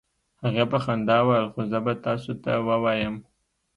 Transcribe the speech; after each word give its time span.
هغې 0.43 0.65
په 0.71 0.77
خندا 0.83 1.17
وویل: 1.23 1.47
"خو 1.53 1.61
زه 1.71 1.79
به 1.85 1.93
تاسو 2.05 2.31
ته 2.43 2.51
ووایم، 2.67 3.15